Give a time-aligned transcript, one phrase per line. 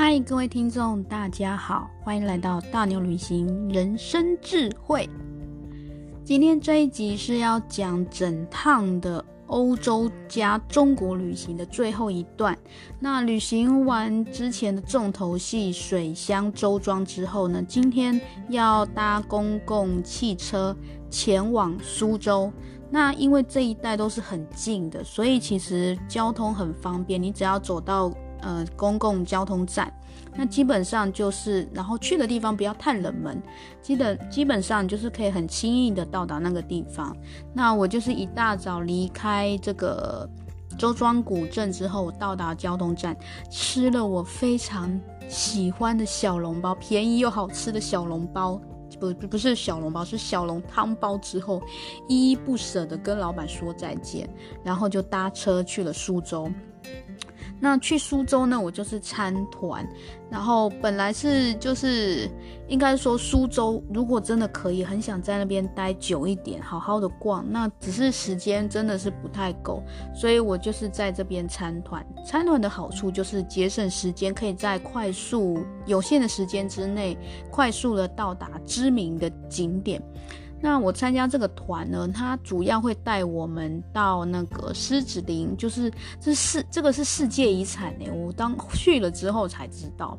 [0.00, 5.10] 嗨，各位听众，大家好，欢迎来到大牛旅行人生智慧。
[6.24, 12.56] 今天这一集是要讲整趟的欧洲加中国旅行的最后一段。
[13.00, 18.20] 那旅行完之前的重头戏水乡周庄之后呢，今天
[18.50, 20.76] 要搭公共汽车
[21.10, 22.52] 前往苏州。
[22.88, 28.12] 那因为这一带都是很近的，所以其实交通很方便，你只要走到。
[28.40, 29.92] 呃，公共交通站，
[30.34, 33.42] 那基本上就是，然后去的地方不要太冷门，
[33.82, 37.16] 基本基本上就是可以很轻易的到达那个地方。
[37.52, 40.28] 那我就是一大早离开这个
[40.78, 43.16] 周庄古镇之后，到达交通站，
[43.50, 48.60] 吃了我非常喜欢的小笼包，便宜又好吃的小笼包，
[49.00, 51.60] 不不是小笼包，是小笼汤包之后，
[52.08, 54.28] 依依不舍的跟老板说再见，
[54.62, 56.48] 然后就搭车去了苏州。
[57.60, 59.86] 那去苏州呢，我就是参团，
[60.30, 62.30] 然后本来是就是
[62.68, 69.82] 应该说苏州，如果真的可以，很想在那边待久一点，好好的逛，那只是时间真的是不太够，
[70.14, 72.04] 所以我就是在这边参团。
[72.24, 77.18] 参团的好处就是节省时间，可以在快速有限的时间之内，
[77.50, 80.00] 快速的到达知名的景点。
[80.60, 90.18] 那我参加这个团呢，它主要会带我们到那个狮子林，就是这是这个是世界遗产呢，我当去了之后才知道。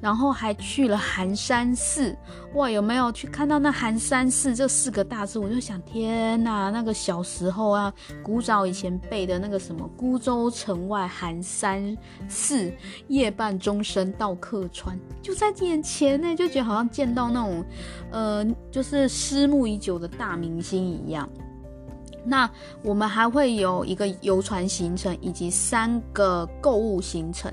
[0.00, 2.16] 然后还去了寒山寺，
[2.54, 5.38] 哇，有没有去看到那寒山寺这四个大字？
[5.38, 11.96] 我就想，天哪，那个小时候啊，古早以前背的那个什么“孤舟城外寒山
[12.28, 12.72] 寺，
[13.08, 17.64] 夜半钟声到客船”，就在眼前呢，就觉得好像见到那种，
[18.12, 21.28] 呃，就是思慕已久的大明星一样。
[22.24, 22.48] 那
[22.82, 27.52] 我们还会有一个游船行程，以及三个购物行程。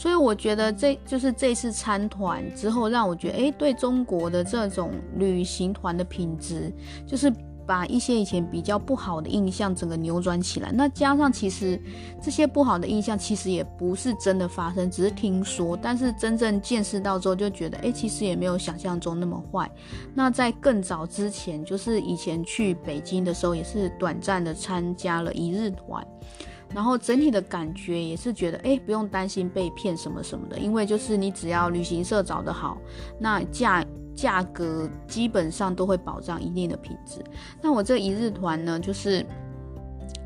[0.00, 6.72] 所以我觉得这就是这次参团之后，让我觉得，诶，对中国的这种旅行团的品质，
[7.06, 7.30] 就是
[7.66, 10.72] 把一些以前比较不好的印象整个扭转起来。
[10.72, 11.78] 那加上其实
[12.18, 15.76] 这些不好的印象其实也不是真的发生，只是听说。
[15.76, 19.70] 但是真正见识到之后，就觉得，诶，其实也没有想象中那么坏。
[20.14, 26.02] 那在更早之前，就是以前去北京的时候，也是短暂的参加了一日团。
[26.74, 32.78] 然后整体的感觉也是觉得，哎，不用担心被骗什么什么的，因为就是你只要旅行社找得好，
[33.18, 37.22] 那价价格基本上都会保障一定的品质。
[37.60, 39.24] 那我这一日团呢，就是。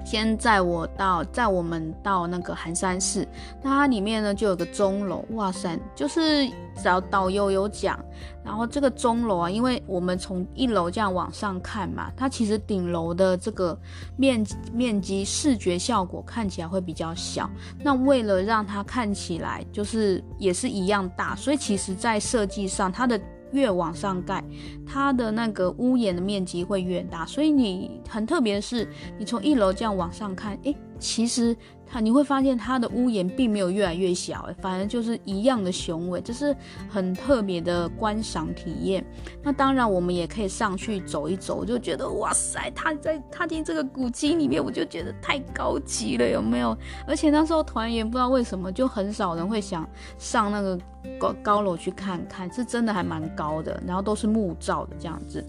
[0.05, 3.27] 先载我到，载我们到那个寒山寺，
[3.63, 6.49] 那它里面呢就有个钟楼，哇塞，就是
[6.83, 7.99] 找导游有讲，
[8.45, 13.79] 然后这个钟楼啊，因为我们从一楼这样往上看嘛，它其实顶楼的这个
[14.17, 17.51] 面面积视觉效果看起来会比较小，
[17.83, 23.21] 那为了让它看起来就是也是一样大，所以其实在设计上它的。
[23.55, 24.45] 越往上盖，
[24.85, 28.87] 它的那个屋檐的面积会越大，所以你很特别的是，
[29.19, 31.57] 你从一楼这样往上看，诶，其实。
[31.95, 36.53] 它你会发现它的屋檐并没有越来越小，反而就是一样的雄伟，这是
[36.89, 39.07] 很特别的观赏体验。
[39.45, 46.77] 那当然，我们也可以上去走一走，就觉得哇塞，它在踏进这个古迹里面，我就觉得太高级了，有没有？
[47.07, 49.89] 而且那时候团员不知道为什么就很少人会想
[50.19, 50.77] 上那个
[51.17, 55.47] 高高楼去看看，是真的还蛮高的，然后都是木造的这样子。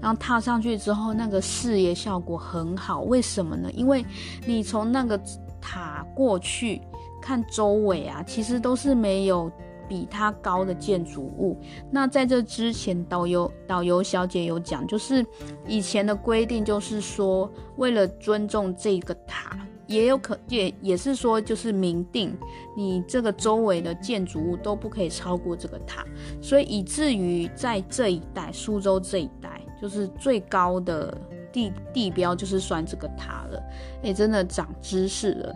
[0.00, 3.68] 然后踏上去之后，那个视野效果很好，为什么呢？
[3.72, 4.06] 因为
[4.46, 5.20] 你从那个。
[5.68, 6.80] 塔过去
[7.20, 9.52] 看周围啊，其实都是没有
[9.86, 11.58] 比它高的建筑物。
[11.90, 15.24] 那在这之前，导游导游小姐有讲，就是
[15.66, 22.34] 以前的规定，就是说为了尊重这个塔，也有可也也是说，就是明定
[22.74, 26.02] 你这个周围的建筑物都不可以超过这个塔，
[26.40, 31.14] 所以以至于在这一带苏州这一带，就是最高的。
[31.52, 33.62] 地地标就是算这个塔了，
[34.02, 35.54] 哎，真的长知识了。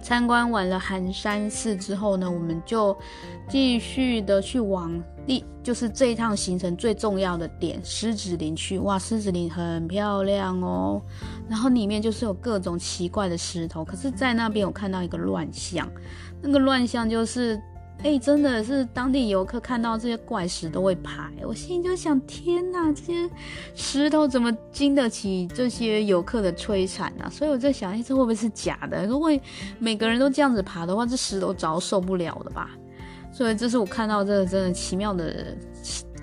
[0.00, 2.96] 参观完了寒山寺之后呢，我们就
[3.48, 4.92] 继续的去往
[5.26, 8.78] 地，就是这一趟行程最重要的点狮子林去。
[8.80, 11.00] 哇，狮子林很漂亮哦，
[11.48, 15.88] 然后里面就是有各种奇怪的石头，可是在那边我看到一个乱象，
[16.40, 17.60] 那个乱象就是。
[18.04, 23.30] 哎、真的是当地游客看到这些怪石都会爬，我心里就想：天哪，这些
[23.76, 27.30] 石头怎么经得起这些游客的摧残啊？
[27.30, 29.06] 所以我在想，哎，这会不会是假的？
[29.06, 29.30] 如果
[29.78, 32.70] 每个人都这样子爬的话，这石头早受不了了吧？
[33.32, 35.56] 所以这是我看到这个真的奇妙的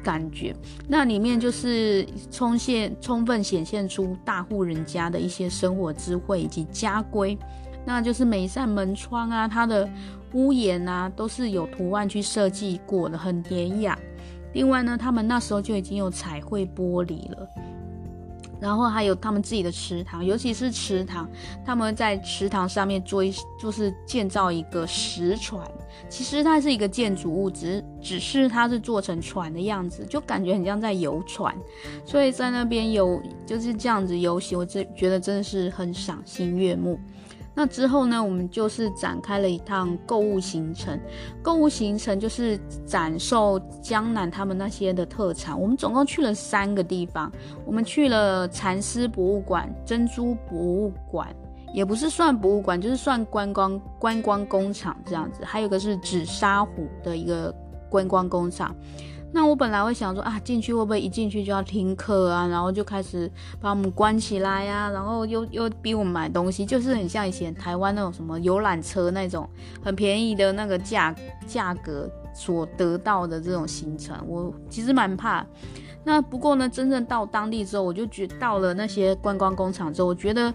[0.03, 0.53] 感觉。
[0.87, 7.37] 那里面就是充现充分显现出大户人家的一些生活智慧以及家规。
[7.85, 9.89] 那就是每一扇门窗啊，它的
[10.33, 13.97] 屋檐啊都是有图案去设计过的，很典雅。
[14.53, 17.47] 另外呢，他们那时候就已经有彩绘玻璃了。
[18.61, 21.29] 然后还有他们自己的池塘，尤其是池塘，
[21.65, 25.65] 他们在池塘上面做一，就是建造一个石船。
[26.09, 31.55] 其实它是一个建筑物，只只是它是做成船的样子，就感觉很像在游船。
[32.03, 36.99] 所以在那边有就是这样子游行，我真觉得真的是很赏心悦目。
[37.59, 40.97] 那之后呢，我们就是展开了一趟购物行程。
[41.41, 45.59] 购物行程就是展售江南他们那些的特产。
[45.59, 47.29] 我们总共去了三个地方，
[47.65, 51.35] 我们去了蚕丝博物馆、珍珠博物馆，
[51.73, 55.43] 也不是算博物馆，就是算观光观光工厂这样子。
[55.43, 57.53] 还有一个是紫砂壶的一个
[57.89, 58.73] 观光工厂。
[59.31, 62.47] 那我本来会想说啊，进去会不会一进去就要听课啊？
[62.47, 63.31] 然后就开始
[63.61, 69.47] 把我们关起来呀、然后又又逼我们买东西，就是很像以前台湾那种什么游览车那种
[69.83, 71.15] 很便宜的那个价
[71.45, 75.45] 价格所得到的这种行程，我其实蛮怕。
[76.03, 80.51] 那不过呢，真正到当地之后，我就觉到了那些观光工厂之后，我觉得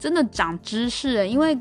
[0.00, 1.56] 真的长知识了，因为。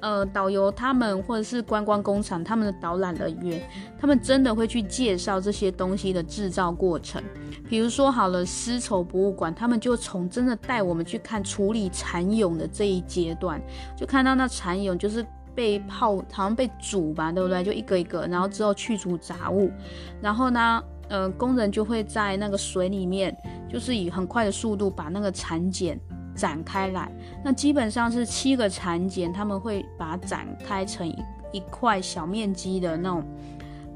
[0.00, 3.66] 呃，导游他们或者是观光工厂，他们的导览人员，
[3.98, 7.22] 他们真的会去介绍这些东西的制造过程。
[7.70, 13.58] 比如说，好了，丝绸博物馆，他们就从真的带我们去看处理蚕蛹的这一阶段，
[13.96, 15.24] 就看到那蚕蛹就是
[15.54, 17.64] 被泡，好像被煮吧，对不对？
[17.64, 19.70] 就一个一个，然后之后去除杂物，
[20.20, 23.34] 然后呢，呃，工人就会在那个水里面，
[23.72, 25.98] 就是以很快的速度把那个蚕茧。
[26.34, 27.10] 展开来，
[27.44, 31.16] 那基本上是七个蚕茧，他们会把它展开成一
[31.52, 33.24] 一块小面积的那种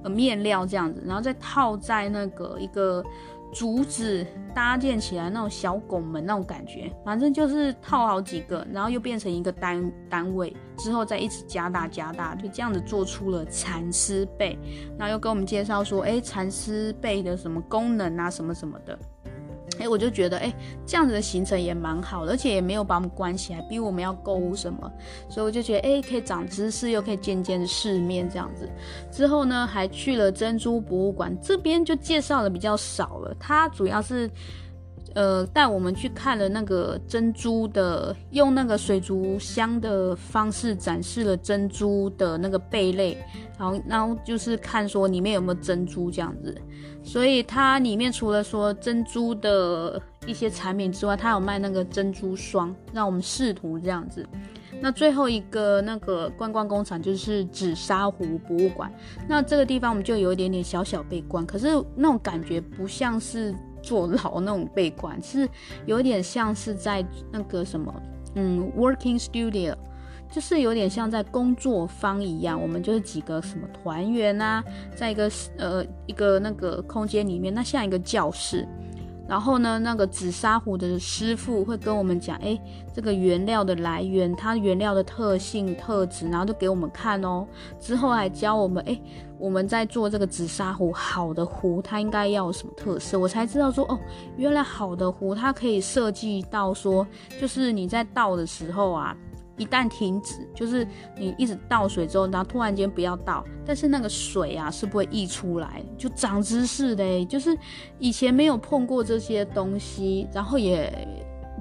[0.05, 3.05] 呃面料这样子，然后再套在那个一个
[3.53, 4.25] 竹子
[4.55, 14.59] 搭建起来那种小拱门那种感觉，反正就是套好几个，然后又变成一个单单位，之后再一直加大加大，就这样子做出了蚕丝被，
[14.99, 18.97] 然后又跟我们介绍说，哎，蚕丝被的什么功能啊，什么什么的。
[19.81, 20.53] 哎、我就觉得，哎、
[20.87, 24.93] 这样子的行程也蛮好的，而且也没有把我们关起来，逼我们要购物什么，
[25.29, 28.69] 所以我就觉得，哎、可以长知识，又可以见见世面这样子。
[29.11, 34.31] 之后呢，还去了珍珠博物馆，这边就介绍的比较少了，它主要是。
[35.19, 43.19] 呃，带我们去看了那个珍珠的，用那个水族箱的方式展示了珍珠的那个贝类，
[43.59, 46.57] 然后，然后就是看说里面有没有珍珠这样子。
[47.03, 54.25] 所以它里面除了说珍珠的一些产品之外，它有卖那个珍珠霜，让我们试涂这样子。
[54.81, 58.89] 那最后一个那个观光工厂就是紫砂壶博物馆，
[59.27, 61.67] 那这个地方我们就有一点点小小被关，可是
[61.97, 63.53] 那种感觉不像是。
[63.89, 65.49] 坐牢那种被关，是
[65.87, 67.03] 有点像是在
[67.33, 67.95] 那个什么，
[68.35, 69.75] 嗯，working studio，
[70.31, 72.61] 就是有点像在工作方一样。
[72.61, 74.63] 我们就是几个什么团员啊，
[74.95, 78.69] 在一个呃一个那个空间里面，那像一个教室。
[79.29, 82.59] 然后呢，那个紫砂壶的师傅会跟我们讲，哎，
[82.95, 87.47] 这个原料的来源，它原料的特性特质，然后就给我们看哦。
[87.79, 88.99] 之后还教我们，哎，
[89.39, 93.19] 我们在做这个紫砂壶，好的壶它应该要有什么特色？
[93.19, 93.99] 我才知道说，哦，
[94.39, 97.07] 原来好的壶它可以设计到说，
[97.39, 99.15] 就是你在倒的时候啊。
[99.59, 107.57] 一旦停止，就是你一直倒水之后，然后突然间不要倒，但是那个水啊是不会溢出来，就长知识的，就是
[107.99, 111.07] 以前没有碰过这些东西，然后也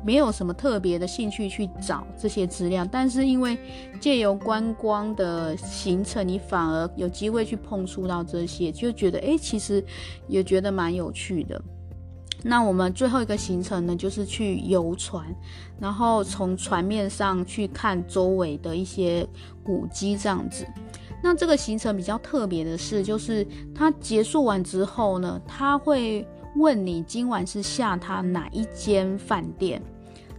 [0.05, 3.57] 没有什么特别的兴趣去找这些资料，但是因为
[3.99, 9.83] 借由观光的行程，你反而有机会去碰触到这些，就觉得诶，其实
[10.27, 11.61] 也觉得蛮有趣的。
[12.43, 15.25] 那我们最后一个行程呢，就是去游船，
[15.79, 19.27] 然后从船面上去看周围的一些
[19.63, 20.65] 古迹这样子。
[21.21, 26.25] 那这个行程比较特别的是，就是它结束完之后呢，他会
[26.55, 29.81] 问你今晚是下榻哪一间饭店。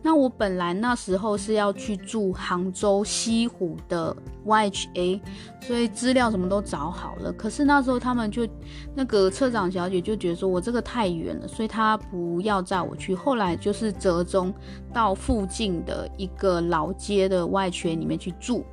[0.03, 5.21] 那我本来那时候是要去住杭州西湖的 YHA，
[5.61, 7.33] 所以资料什么都找好了。
[7.33, 8.47] 可是那时候他们就
[8.95, 13.15] 那个车长小姐就觉得说我这个太远了，所以她不要载我去。
[13.15, 14.53] 后来就是折中
[14.93, 18.65] 到附近的一个老街的 y 圈里面去住。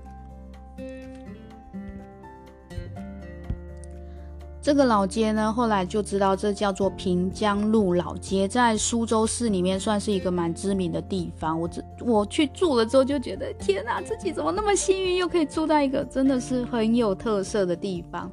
[4.66, 11.62] 这个老街呢，后来就知道这叫做平江路老街，在苏州市里面算是一个蛮知名的地方。
[11.62, 18.32] 我只我去住了之后，就觉得天哪，自己怎么那么幸运，又可以住在一个真的是很有特色的地方。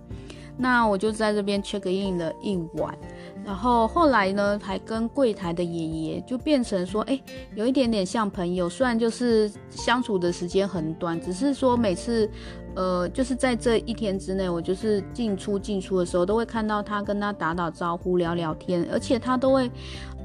[0.57, 2.97] 那我就在这边 check in 了一晚。
[3.45, 7.21] 然后后来呢，还跟柜台的爷爷就变成说，哎，
[7.57, 12.31] 有一点点像朋友，虽然就是相处的时间很短，只是说每次，
[12.75, 19.71] 呃，就是在这一天之内，我就是进出进出的时候，都会看到他跟他打打招呼、聊聊天，而且他都会。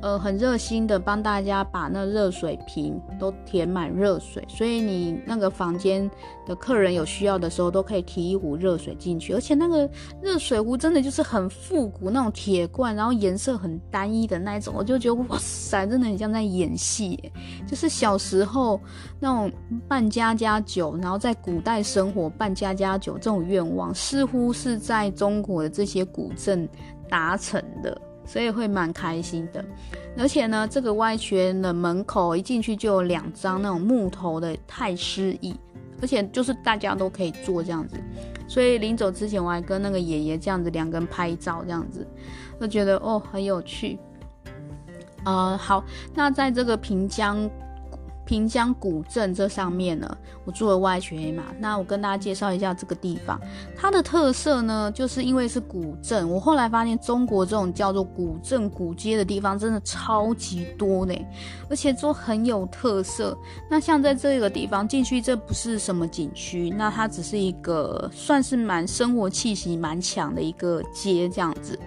[0.02, 6.10] 呃，很热心的帮大家把那热水瓶都填满热水，所以你那个房间
[6.46, 9.34] 的客人有需要的时候，都可以提一壶热水进去。
[9.34, 9.90] 而且那个
[10.22, 17.20] 热水壶真的就是很复古那种铁罐，然后颜色很单一的那种，我就觉得哇塞，真的很像在演戏。
[17.68, 18.80] 就是小时候
[19.20, 19.52] 那种
[19.88, 26.70] 办家家酒，然后在古代生活办家家酒这种愿望，似乎是在中国的这些古镇
[27.10, 28.00] 达成的。
[28.28, 29.64] 所以会蛮开心的，
[30.18, 35.56] 而且呢，这个外圈的门口一进去就有两张那种木头的太师椅，
[36.02, 37.96] 而且就是大家都可以坐这样子。
[38.48, 42.06] 所以临走之前，我还跟那个爷爷这样子两个人拍照，这样子，
[42.60, 43.98] 就觉得哦很有趣。
[45.24, 47.50] 啊，好，那在这个平江。
[48.28, 51.44] 平江古镇这上面呢，我住了歪学嘛。
[51.58, 53.40] 那我跟大家介绍一下这个地方，
[53.76, 56.30] 它的特色呢，就是因为是古镇。
[56.30, 61.16] 我后来发现，中国这种叫做古镇、古街的地方，真的超级多呢，
[61.70, 63.36] 而且都很有特色。
[63.72, 71.80] 那像在这个地方进去，这不是什么景区，那它只是一个算是蛮生活气息蛮强的一个街这样子。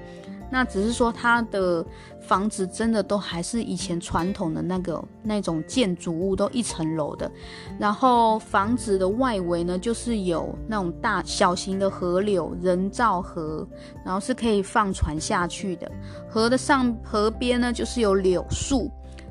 [0.51, 1.85] 那只是说它的。
[2.21, 7.29] 房子真的都还是以前传统的那个那种建筑物，都一层楼的。
[7.77, 13.67] 然后房子的外围呢，就是有那种大小型的河流，人造河，
[14.05, 15.91] 然后是可以放船下去的。
[16.29, 18.89] 河的上河边呢，就是有柳树。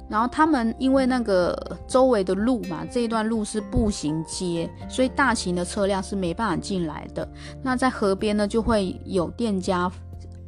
[0.09, 1.55] 然后他们因为那个
[1.87, 7.25] 周围的路嘛，这一段路是步行街，所以大型的车辆是没办法进来的。
[7.61, 9.89] 那在河边呢，就会有店家。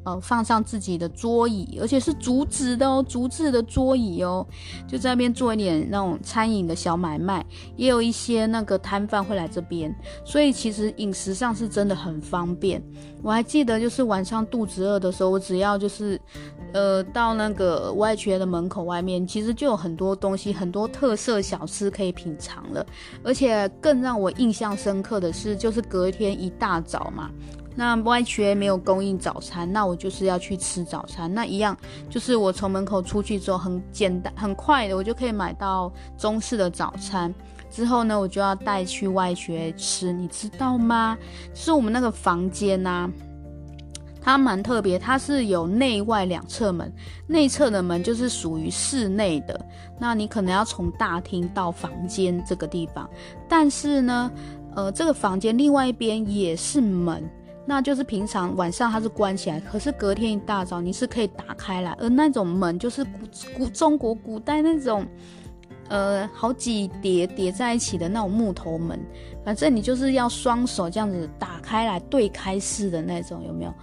[0.04, 4.46] 呃，放上自己的桌椅，而且是竹子的哦，竹制的桌椅哦，
[4.88, 12.82] 就在那边做一点那种餐饮的小买卖，也有一些那个摊贩会来这边，所以其实饮食上是真的很方便。
[13.22, 16.20] 我还记得，就是晚上肚子饿的时候，我只要就是，
[16.74, 22.84] 呃，到那个歪学的门口外面，其实就有很多东西，很多特色小吃可以品尝了。
[23.24, 27.30] 而且更让我印象深刻的是，就是隔天一大早嘛。
[27.76, 31.34] 那歪学没有供应早餐，那我就是要去吃早餐。
[31.34, 31.76] 那一样
[32.10, 37.34] 就是我从门口出去之后，很简单、很快的，我就可以买到中式的早餐。
[37.70, 41.18] 之后呢，我就要带去歪学吃，你知道吗？
[41.54, 43.10] 是我们那个房间呐、
[44.22, 46.94] 它蛮特别，它是有内外两侧门，
[47.28, 49.58] 内侧的门就是属于室内的，
[49.98, 53.10] 那你可能要从大厅到房间这个地方。
[53.48, 54.30] 但是呢，
[54.76, 57.24] 呃，这个房间另外一边也是门。
[57.66, 63.10] 那就是平常晚上它是关起来，可是隔天一大早你是可以打开来，而那种门就是古
[63.58, 65.06] 古中国古代那种，
[65.88, 69.00] 呃，好几叠叠在一起的那种木头门，
[69.46, 73.74] 反正你就是要双手这样子打开来对开式的那种，有没有？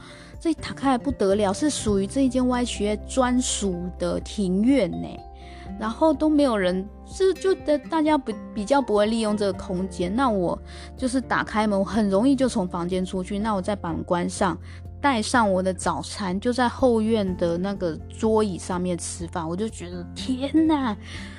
[0.40, 5.08] 这打开来不得了，是属于这一间歪学专属的庭院呢。
[5.78, 10.14] 然后都没有人，是就的大家不比较不会利用这个空间。
[10.14, 10.58] 那我
[10.96, 13.38] 就是打开门，我很容易就从房间出去。
[13.38, 14.58] 那我再把门关上，
[15.00, 19.48] 带上我的早餐，就在后院的那个桌椅上面吃饭。
[19.48, 20.96] 我就觉得天哪，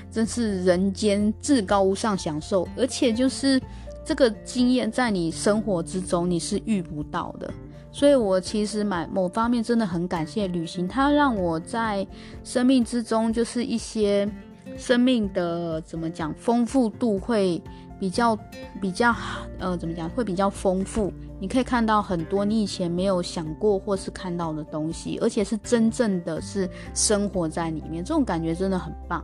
[0.10, 2.68] 真是人间至高无上享受。
[2.78, 3.62] 而且就是
[4.06, 7.54] 这个经验，在你生活之中你是遇不到的。
[7.92, 12.06] 所以，我其实买某方面真的很感谢旅行，它让我在
[12.44, 14.30] 生命之中，就是一些
[14.78, 17.62] 生命的怎么讲，丰富度会
[18.00, 18.38] 比较
[18.80, 19.14] 比较
[19.58, 21.12] 呃，怎么讲，会比较丰富。
[21.40, 29.24] 你可以看到很多你以前没有想过或是看到的东西，而且是真正的是生活在里面，这种感觉真的很棒。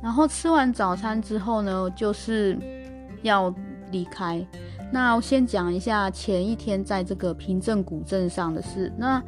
[0.00, 2.56] 然后吃完早餐之后呢，就是
[3.22, 3.54] 要
[3.90, 4.44] 离开。
[4.90, 8.90] 那我先讲一下前一天在这个平镇古镇上的事。
[8.96, 9.22] 那，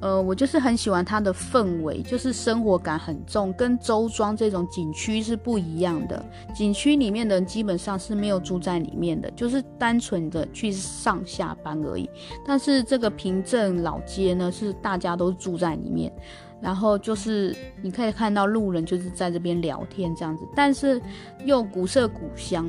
[0.00, 6.24] 呃，我就是很喜欢它的氛围，就是生活感很重，跟周庄这种景区是不一样的。
[6.54, 12.10] 景区里面的人基本上是没有住在里面的，就是单纯的去上下班而已。
[12.44, 16.12] 但是这个平镇老街呢，是大家都住在里面，
[16.60, 21.00] 然后就是你可以看到路人就是在这边聊天这样子，但是
[21.44, 22.68] 又古色古香。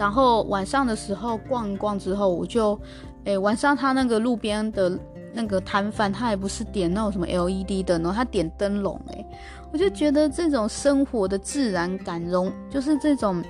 [0.00, 2.80] 然后晚上的时候逛一逛之后，我就，
[3.24, 4.98] 诶，晚上他那个路边的
[5.34, 9.26] 那个摊贩，他也不是点那种什么 LED 灯哦，他点灯笼，诶，
[9.70, 13.44] 我就觉得这种生活的自然感容，就是这种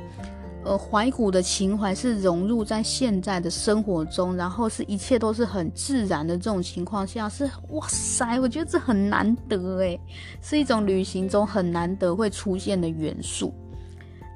[0.65, 10.01] 呃怀古的情怀是融入在现在的生活中，然后是一切都是很自然的这种情况下，是哇塞，我觉得这很难得诶，
[10.43, 13.55] 是一种旅行中很难得会出现的元素。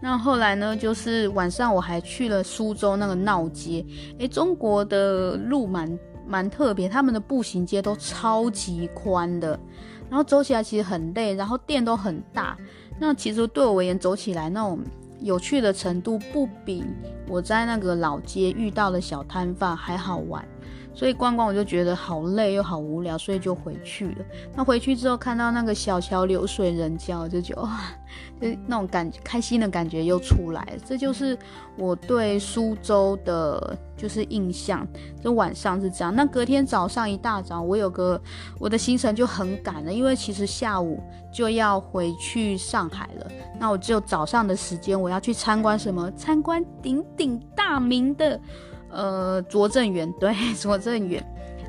[0.07, 3.83] 那后来呢，就是晚上我还去了苏州那个闹街，
[4.19, 9.59] 诶，中国的路蛮蛮特别，他们的步行街都超级宽的，
[10.11, 12.55] 然后走起来其实很累，然后店都很大。
[12.99, 14.79] 那其实对我而言，走起来那种
[15.21, 16.85] 有趣的程度，不比
[17.27, 20.47] 我在那个老街遇到的小摊贩还好玩。
[20.97, 24.25] 所以逛逛我就觉得好累又好无聊，所以就回去了。
[24.55, 27.81] 那回去之后看到那个小桥流水人家，我就觉得哇，
[28.67, 30.67] 那种感开心的感觉又出来。
[30.85, 31.39] 这就是
[31.77, 34.87] 我对苏州的，就是印象。
[35.23, 36.15] 就晚上是这样。
[36.15, 38.21] 那隔天早上一大早，我有个
[38.59, 41.01] 我的行程就很赶了，因为其实下午
[41.33, 43.31] 就要回去上海了。
[43.59, 46.11] 那我只有早上的时间，我要去参观什么？
[46.13, 48.41] 参观鼎鼎大名的。
[48.97, 51.21] 呃，拙政园，对，拙政园。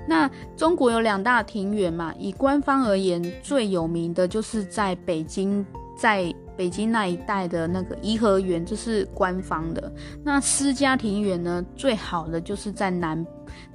[0.07, 5.65] 那中国有两大庭园嘛，以官方而言，最有名的就是在北京，
[5.97, 9.91] 在北京那一带的那个颐和园，这是官方的。
[10.23, 13.25] 那私家庭园呢，最好的就是在南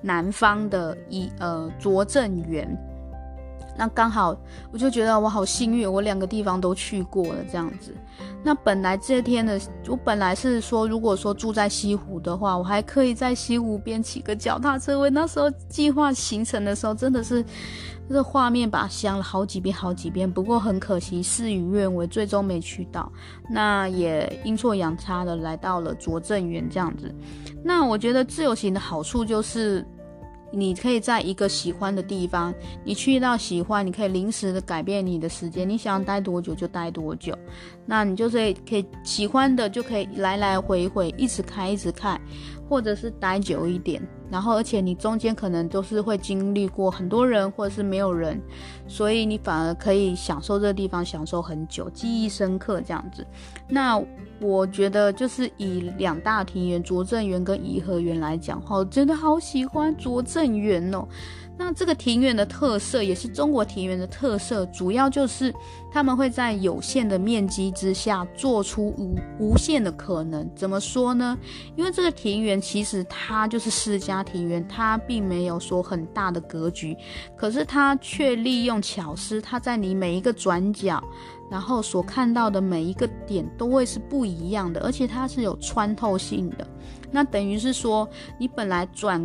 [0.00, 2.68] 南方的一呃拙政园。
[3.78, 4.36] 那刚好，
[4.72, 7.94] 我就觉得我好幸运，我两个地方都去过了，这样子。
[8.42, 9.58] 那本来这天的，
[9.88, 14.98] 我本来是说，如果说住在西湖的话，我还可以在西湖边骑个脚踏车。
[14.98, 17.42] 我那时候计划行程的时候，真的是
[18.12, 20.30] 这画面把想了好几遍，好几遍。
[20.30, 23.10] 不过很可惜，事与愿违，最终没去到。
[23.48, 27.14] 那也阴错阳差的来到了拙政园这样子。
[27.64, 29.86] 那我觉得自由行的好处就是。
[30.52, 32.52] 你可以在一个喜欢的地方，
[32.82, 37.32] 你去到喜欢，你可以临时的改变你的时间，你想待多久就待多久。
[37.90, 42.20] 那你就是可以喜欢的就可以来来回回一直看一直看，
[42.68, 44.00] 或者是待久一点。
[44.30, 48.40] 然后而且你中间可能都是会经历过很多人或者是没有人，
[48.86, 53.26] 所以你反而可以享受这个地方享受很久，记忆深刻这样子。
[53.68, 54.00] 那。
[54.42, 61.06] 我觉得就是以两大庭园拙政园跟颐和园来讲哈，真的好喜欢拙政园哦。
[61.62, 65.54] 那这个庭园的特色也是中国庭园的特色，主要就是
[65.92, 70.50] 他们会在有限的面积之下做出无无限的可能。
[70.56, 71.38] 怎么说呢？
[71.76, 76.96] 因为这个庭园其实它就是私家庭园，它并没有说很大的格局，
[77.36, 81.02] 可是它却利用巧思，它在你每一个转角。
[81.50, 86.64] 然后所看到的每一个点都会是不一样的，而且它是有穿透性的。
[87.10, 89.20] 那等于是说，你本来转，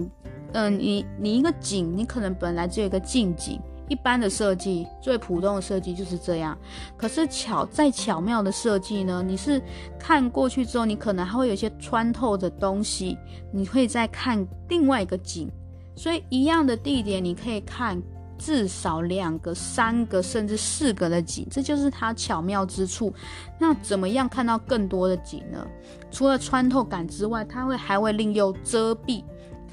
[0.55, 6.57] 嗯、你你一个景，你可能本来只有一个近景，一般的设计，最普通的设计就是这样。
[6.97, 9.61] 可是巧再巧妙的设计呢，你是
[9.99, 13.17] 看过去之后，你可能还会有一些穿透的东西，
[13.51, 15.51] 你会再看另外一个景。
[15.95, 18.01] 所以一样的地点，你可以看。
[18.37, 23.13] 至少两个、三个，甚至四个的景，这就是它巧妙之处。
[23.57, 25.65] 那怎么样看到更多的景呢？
[26.11, 29.23] 除了穿透感之外，它会还会另有遮蔽。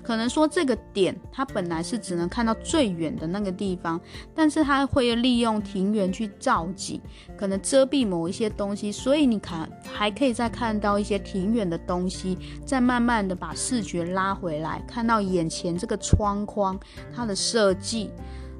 [0.03, 4.01] 可能说这个点它本来是只能看到最远的那个地方，
[4.35, 7.01] 但是它会利用庭园去造景，
[7.37, 12.37] 可能遮蔽某一些东西，所以你看还可以再看到一些庭园的东西，
[12.67, 16.79] 再慢慢的把视觉拉回来，看到眼前这个窗框
[17.15, 18.11] 它的设计。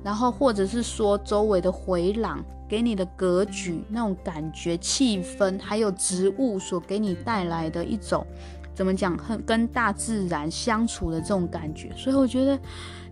[0.05, 8.27] 然后，或者是说周围的回廊给你的格局、那种感觉、气氛，还有植物所给你带来的一种
[8.75, 11.91] 怎么讲，很跟大自然相处的这种感觉。
[11.97, 12.59] 所以我觉得，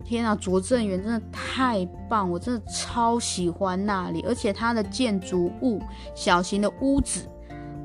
[0.04, 4.22] 天啊，拙政园真的太棒，我真的超喜欢那里。
[4.26, 5.80] 而且它的建筑物、
[6.14, 7.28] 小型的屋子，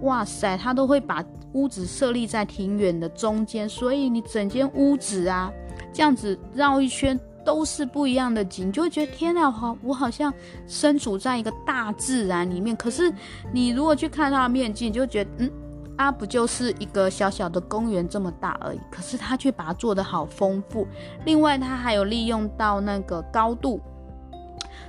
[0.01, 5.51] 哇塞，它都会把屋子设立在庭园的中间，所以你整间屋子啊，
[5.93, 7.19] 这样子绕一圈。
[7.45, 10.33] 都是不一样的景，就会觉得天哪，好，我好像
[10.65, 12.75] 身处在一个大自然里面。
[12.75, 13.13] 可是
[13.53, 15.51] 你如果去看它的面积，你就觉得，嗯，
[15.97, 18.79] 啊，不就是一个小小的公园这么大而已。
[18.91, 20.88] 可是它却把它做得好丰富。
[21.25, 23.79] 另外，它还有利用到那个高度，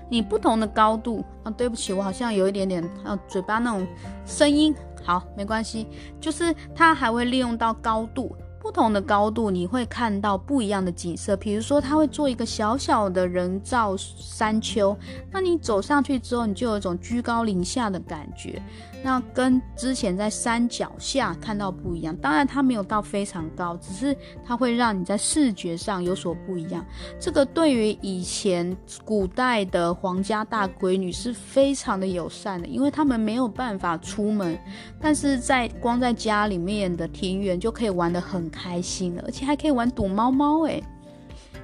[0.08, 3.86] 你不同的高度啊，对不起，我好像有一点点啊，嘴巴那种
[4.24, 5.86] 声音，好，没关系，
[6.20, 8.36] 就是它还会利用到高度。
[8.58, 11.36] 不同的高度，你会看到不一样的景色。
[11.36, 14.96] 比如说，他会做一个小小的人造山丘，
[15.30, 18.60] 那你走上去之后，你就有一种居高临下的感觉。
[19.02, 22.16] 那跟之前在山脚下看到不一样。
[22.16, 26.84] 当然，它没有到非常高，只是它会让你在视觉上有所不一样。
[27.20, 34.58] 这个对于以前古代的皇家大闺女是非常的友善的，因为他们没有办法出门，
[35.00, 40.82] 但是在光在家里面的庭园就可以玩得很开心了，而且还可以玩躲猫猫诶。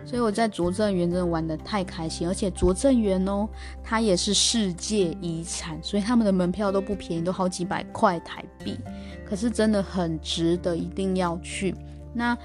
[0.05, 3.49] 所以我在拙政园真的玩的太开心，而且拙政园哦，
[3.83, 8.79] 它也是世界遗产，所以他们的门票都不便宜，都好几百块台币。
[9.25, 11.75] 可是真的很值得，一定要去。
[12.15, 12.37] 那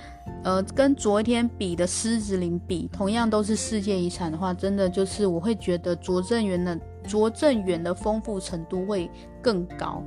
[0.44, 10.02] 呃，跟昨天比的狮子林比，同样都是世界遗产的话，真的就是我会觉得拙政园的拙政园的丰富程度会更高。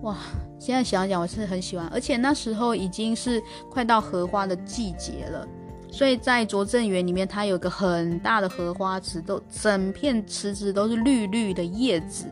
[0.00, 0.16] 哇，
[0.58, 5.46] 现在想想我是很喜欢，而且那时候已经是快到荷花的季节了。
[5.92, 12.24] 所以在拙政园里面，它有个很大的荷花池，都整片池子都是绿绿的叶子，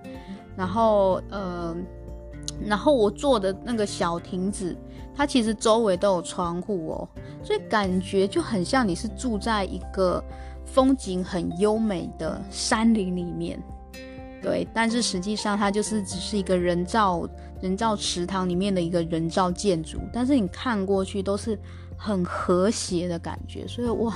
[0.57, 1.77] 然后呃，
[2.65, 4.75] 然后我坐的那个小亭子，
[5.15, 7.09] 它其实周围都有窗户哦，
[7.45, 10.25] 所以感觉就很像你是住在一个
[10.65, 13.63] 风景很优美的山林里面，
[14.41, 17.29] 对，但是实际上它就是只是一个人造
[17.61, 21.59] 人造池塘里面的一个人造建筑，但是你看过去都是。
[22.03, 24.15] 很和谐的感觉，所以哇，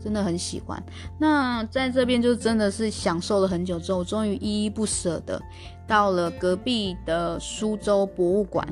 [0.00, 0.80] 真的很喜欢。
[1.18, 5.42] 那在这边就真的是享受了很久之后，终于依依不舍的
[5.88, 8.64] 到了隔壁的苏州博物馆。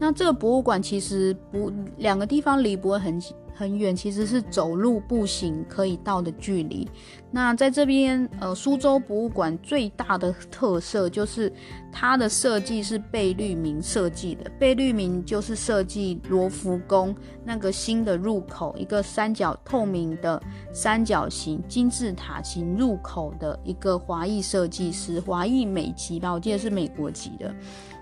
[0.00, 3.36] 那这个博物馆其实不，两个地方离不会很近。
[3.58, 6.88] 很远，其实是走路步行可以到的距离。
[7.32, 11.52] 那在这边，呃，苏州博物馆最大的特色就是
[11.90, 14.48] 它的设计是贝聿铭设计的。
[14.60, 17.12] 贝聿铭就是设计罗浮宫
[17.44, 20.40] 那个新的入口，一个三角透明的
[20.72, 27.52] 三角形金字塔形入口的一个华裔设计师，华裔美籍吧，我记得是美国籍的。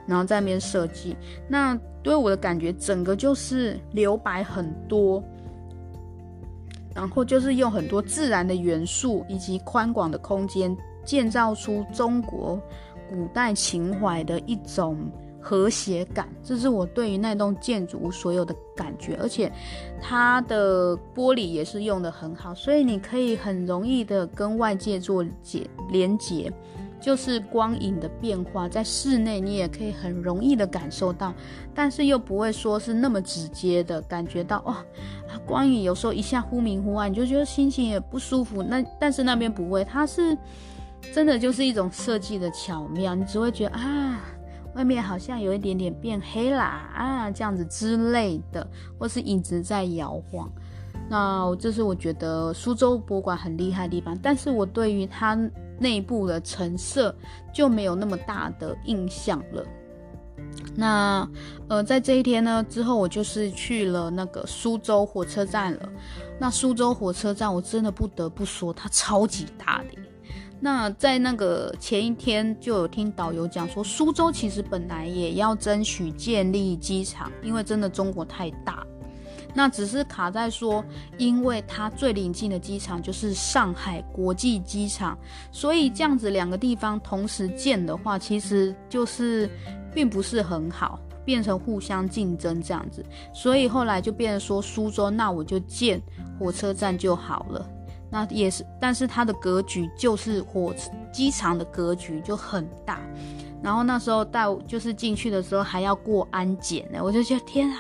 [0.07, 1.17] 然后在那边设计，
[1.49, 5.21] 那对我的感觉，整个就是留白很多。
[6.97, 12.59] 然后就是用很多自然的元素以及宽广的空间，建造出中国
[13.09, 14.97] 古代情怀的一种
[15.39, 16.27] 和谐感。
[16.43, 19.53] 这是我对于那栋建筑物所有的感觉，而且
[20.01, 26.51] 它的玻璃也是用的很好，所以你可以很容易的跟外界做结连接。
[27.07, 31.33] 就是光影的变化，在室内你也可以很容易的感受到，
[31.73, 34.75] 但是又不会说是那么直接的感觉到哦。
[35.47, 38.61] 光影有时候一下忽明忽暗，你就觉得心情也不舒服。
[38.61, 40.37] 那但是那边不会，它是
[41.15, 44.21] 真的就是一种设计的巧妙，你只会觉得啊，
[44.75, 48.67] 外面好像有一点点变黑啦啊，这样子之类的，
[48.99, 50.51] 或是影子在摇晃。
[51.09, 55.39] 那这是我觉得苏州博物馆很厉害的地方，但是我对于它。
[55.79, 57.15] 内部的成色
[57.53, 59.65] 就没有那么大的印象了。
[60.75, 61.29] 那
[61.69, 65.89] 呃，在这一天呢之后，我就是去了那个苏州火车站了。
[66.39, 70.01] 那苏州火车站，我真的不得不说，它超级大的。
[70.61, 78.87] 那在那个前一天就有听导游讲说，苏州其实本来也要争取建立机场，因为真的中国太大。
[79.57, 80.85] 那只是卡在说，
[81.17, 85.19] 因为它最临近的机场就是上海国际机场，
[85.51, 89.49] 所以这样子两个地方同时建的话，其实就是
[89.95, 93.03] 并不是很好，变成互相竞争这样子。
[93.33, 96.03] 所以后来就变成说，苏州那我就建
[96.39, 97.67] 火车站就好了。
[98.11, 100.75] 那也是，但是它的格局就是火
[101.11, 103.01] 机场的格局就很大。
[103.63, 107.79] 然后那时候带就是进去的时候还要过安检呢，我就觉得天啊，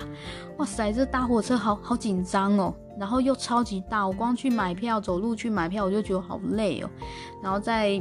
[0.57, 6.91] 哇塞，这大火车好好紧张哦，然后又超级大，我光去买票走路去买票我就觉得好累哦，
[7.43, 8.01] 然后再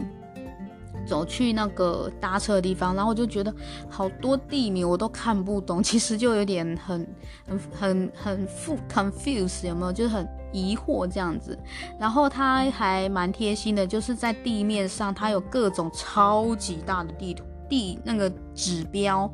[1.06, 3.54] 走去那个搭车的地方，然后我就觉得
[3.88, 7.08] 好多地名我都看不懂， 其实就有点很
[7.46, 8.48] 很很很
[8.90, 9.94] confuse 有没有？
[9.94, 11.56] 就是很疑惑这样子。
[12.00, 17.44] 然后他还蛮贴心的，就是在地面上他有各种超级大的地图。
[17.70, 19.32] 地那个指标，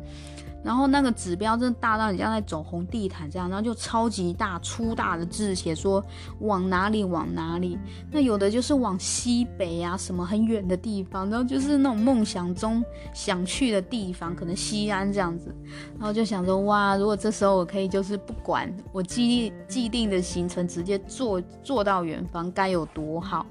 [0.64, 6.04] 然后那个指标真的大到你像在走红地毯这样，然后就超级大粗大的字写说
[6.40, 7.80] 往哪里往哪里。
[8.12, 15.56] 那有的就是往西北啊，什么很远的地方，然后就是那种梦想中想去的地方，可能西安这样子。
[15.98, 23.46] 然后就想说哇，如果这时候我可以就是不管我既既定的行程，直接坐坐到远方，该有多好。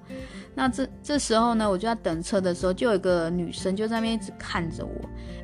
[0.55, 4.93] 那这这时候呢，我就在等车的时候，就有一个女生就在那边一直看着我。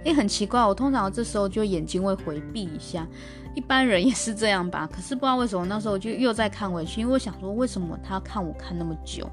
[0.06, 3.06] 诶，很奇怪，我通常这时候就眼睛会回避一下。
[3.54, 4.88] 一般人也是这样吧。
[4.92, 9.28] 可是不知道为什么那时候就又再看回去，因为我想说为什么他看我看那么久。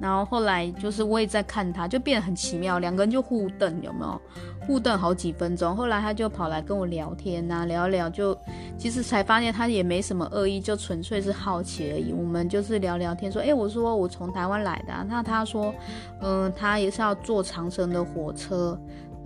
[0.00, 4.20] 然后后来就是我也在看他，就变得很奇妙，两个人就互瞪，有没有？
[4.64, 5.74] 互瞪好几分钟。
[5.74, 8.38] 后来他就跑来跟我聊天呐、聊一聊就，
[8.78, 12.12] 其实才发现他也没什么恶意，就纯粹是好奇而已。
[12.12, 15.74] 我们就是聊聊天，说，哎，我说我从台湾来的、那他说，
[16.22, 18.78] 嗯、他也是要坐长程的火车，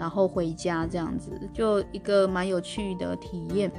[0.02, 3.70] 然后回家这样子，就一个蛮有趣的体验。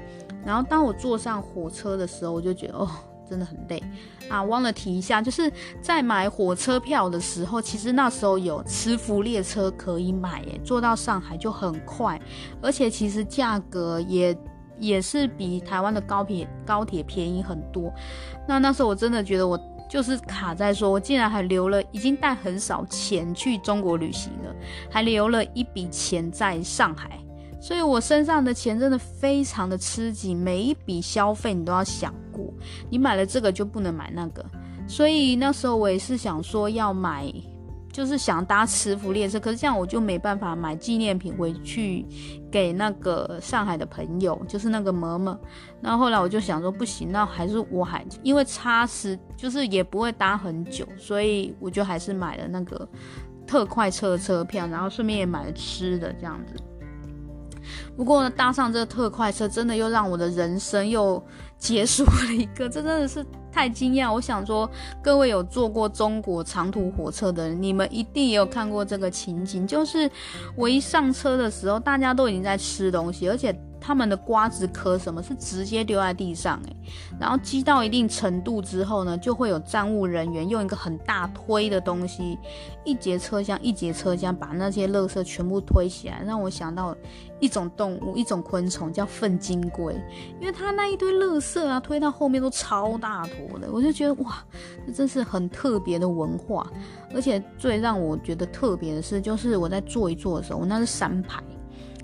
[0.46, 2.90] 然后当我坐上火车的时候，我就觉得，哦。
[3.26, 3.82] 真的很累
[4.30, 4.44] 啊！
[4.44, 12.22] 忘了提一下，就是在买火车票的时候，其实那时候有磁浮列车可以买，耶，坐到上海就很快，
[12.62, 14.38] 而且其实价格也
[14.78, 17.92] 也是比台湾的高铁高铁便宜很多。
[18.46, 19.58] 那那时候我真的觉得我
[19.94, 24.56] 就是卡在说，我竟然还留了，已经带很少钱去中国旅行了，
[24.90, 27.20] 还留了一笔钱在上海。
[27.62, 32.52] 所以我身上的钱真的非常的吃紧，每一笔消费你都要想过，
[32.90, 34.44] 你买了这个就不能买那个。
[34.88, 37.32] 所以那时候我也是想说要买，
[37.94, 42.04] 就是想搭磁浮列车，可是这样我就没办法买纪念品回去
[42.52, 45.38] 给那个上海的朋友，就是那个嬷嬷。
[45.80, 52.90] 然后后来我就想说不行，那还是我还因为差时就是也不会搭很久，所以我就还是买了那个
[53.46, 56.56] 特快车车票，然后顺便也买了吃的这样子。
[57.96, 61.24] 不过呢，搭上这个特快车，真的又让我的人生又
[61.64, 64.14] 结束了一个，这真的是太惊讶。
[64.14, 64.70] 我想说，
[65.02, 70.12] 各位有坐过中国长途火车的人，你们一定也有看过这个情景，就是
[70.58, 73.58] 我一上车的时候，大家都已经在吃东西，而且。
[73.86, 76.76] 他们的瓜子壳什么是直接丢在地上诶，
[77.20, 82.40] 然后积到一定程度之后呢，就会有站务人员用一个很大推的东西，
[82.86, 86.96] 一节车厢一节车厢把那些垃圾全部推起来，让我想到
[87.42, 89.94] 一种动物，一种昆虫叫粪金龟，
[90.40, 94.42] 因为它那一堆垃圾啊推到后面都超大坨的，我就觉得哇，
[94.88, 96.66] 这真是很特别的文化，
[97.14, 101.44] 而且最让我觉得特别的是，就是我在坐一坐的时候，我那是三排。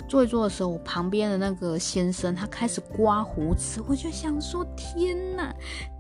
[0.10, 5.56] 坐一坐的时候，我旁边的那个先生他开始刮胡子，我就想说：天哪，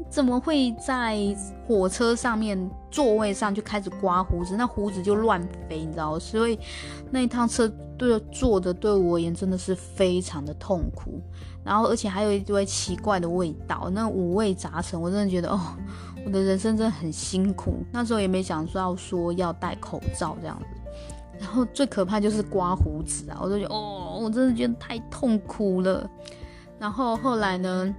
[0.09, 1.19] 怎么会在
[1.67, 4.57] 火车上面座位上就开始刮胡子？
[4.57, 6.17] 那胡子就乱飞，你知道？
[6.17, 6.59] 所以
[7.11, 11.21] 那一趟车对坐的对我而言真的是非常的痛苦。
[11.63, 15.59] 然后而且还有一堆奇怪的味道，那五味杂陈，我真的觉得哦，
[16.25, 17.83] 我的人生真的很辛苦。
[17.91, 20.78] 那时候也没想到说要戴口罩这样子。
[21.39, 23.39] 然后最可怕就是刮胡子啊！
[23.41, 26.07] 我就觉得哦，我真的觉得太痛苦了。
[26.77, 27.95] 然后后来呢，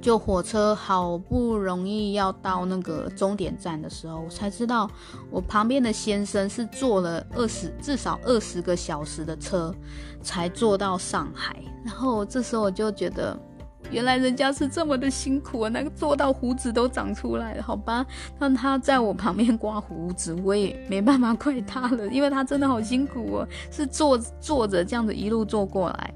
[0.00, 4.90] 就火车好不容易要到那个终点站的时候，我才知道
[5.30, 9.74] 我旁边的先生是坐了二十至少二十个小时的车
[10.22, 11.56] 才坐到上海。
[11.84, 13.38] 然后这时候我就觉得。
[13.90, 18.04] 原来人家是这么的辛苦啊，那个坐到胡子都长出来了，好吧？
[18.38, 26.14] 让他在我旁边刮胡子，我也没办法怪他了，因为他真的好辛苦哦， 是坐坐着这样子一路坐过来，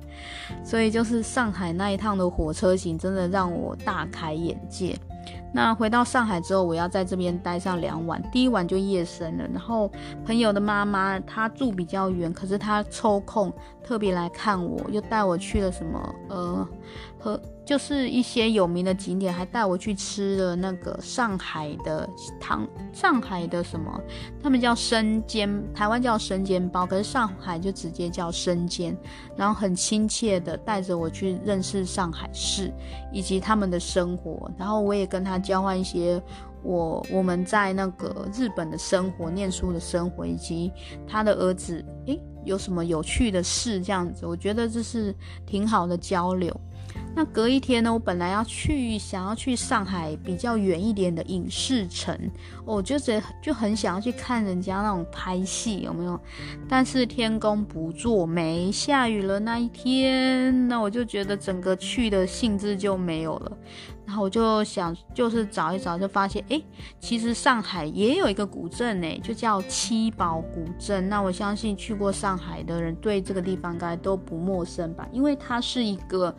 [0.65, 4.97] 所以就是上海那一趟的火车行，真的让我大开眼界。
[5.57, 9.47] 那回到上海之后，我要在这边待上两晚，第一晚就夜深了。
[9.53, 9.89] 然后
[10.27, 16.69] 朋友的妈妈她住比较远，可是她抽空特别来看我，又带我去了什么呃
[17.25, 17.41] 和。
[17.65, 22.07] 就是一些有名的景点，还带我去吃了那个上海的
[22.39, 23.99] 糖，上海的什么？
[24.43, 28.95] 他们叫生煎，台湾叫生煎包，可是上海就直接叫生煎。
[29.35, 32.71] 然后很亲切的带着我去认识上海市
[33.11, 36.23] 以及他们的生活，然后我也跟他交换一些
[36.63, 40.71] 我我们在那个日本的生活、念书的生活，以及
[41.09, 46.55] 他的儿子诶有什么有趣的事这样子，我觉得这是挺好的交流。
[47.17, 52.19] 那隔一天呢，我本来要去，想要去上海比较远一点的影视城，
[52.65, 56.21] 我就觉得就很想要去看人家那种拍戏，有没有？
[56.69, 63.57] 但是天公不作美，下雨了那一天，那我就觉得整个去的兴致就没有了。
[64.07, 66.61] 然后我就想，就是找一找，就发现，哎，
[67.01, 71.09] 其实上海也有一个古镇呢，就叫七宝古镇。
[71.09, 75.09] 那我相信去过上海的人，对这个地方应该都不陌生吧？
[75.11, 76.35] 因为它是一个，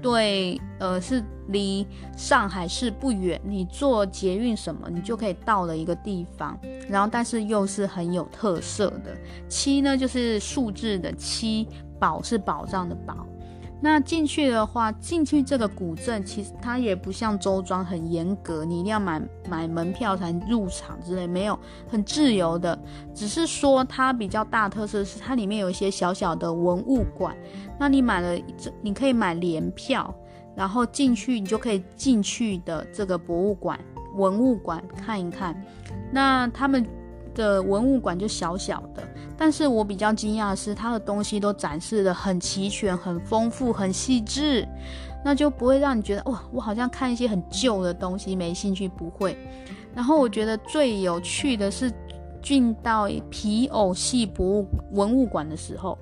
[0.00, 6.58] 对，呃，是离上海市不远，你坐捷运什么，你就可以到的一个地方。
[6.88, 9.16] 然后，但是又是很有特色的。
[9.48, 11.66] 七呢，就是数字的七，
[11.98, 13.26] 宝是宝藏的宝。
[13.80, 21.56] 那进去的话，进去这个古镇其实它也不像周庄很严格，你一定要买买门票才入场之类，没有
[21.88, 22.76] 很自由的。
[23.14, 27.36] 只是说它比较大特色是它里面有一些小小的文物馆，
[27.78, 30.12] 那你买了这你可以买联票，
[30.56, 33.78] 然后进去你就可以进去的这个博物馆
[34.16, 35.54] 文物馆看一看。
[36.10, 36.84] 那他们
[37.38, 39.02] 的文物馆就小小的。
[39.36, 44.66] 但是我比较惊讶的是，它的东西都展示的很齐全、很丰富、很细致，
[45.24, 49.38] 那就不会让你觉得哇，我好像看一些很旧的东西没兴趣，不会。
[49.94, 51.92] 然后我觉得最有趣的是
[52.42, 55.96] 进到皮偶戏博物文物馆的时候。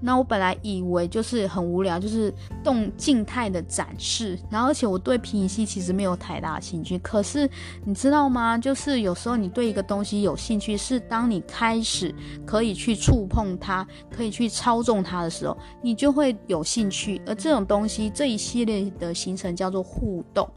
[0.00, 2.32] 那我本来以为就是很无聊，就是
[2.62, 6.98] 动静态的展示，然后而且我对皮影戏其实没有太大兴趣。
[6.98, 7.48] 可是
[7.84, 8.58] 你知道吗？
[8.58, 17.20] 就是有时候你对一个东西有兴趣，是当你开始可以去触碰它，可以去操纵它的时候，你就会有兴趣。
[17.26, 20.48] 而这种东西这一系列的形成叫做互动，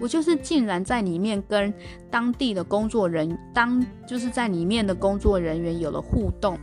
[0.00, 1.72] 我就是竟然在里面跟
[2.10, 6.58] 当地的工作人，当就是在里面的工作人员有了互动。